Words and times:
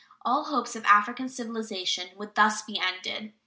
All 0.25 0.45
hopes 0.45 0.75
of 0.75 0.83
African 0.85 1.29
civilization 1.29 2.09
would 2.17 2.33
thus 2.33 2.63
be 2.63 2.79
ended. 2.83 3.33